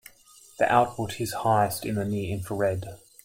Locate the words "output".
0.65-1.21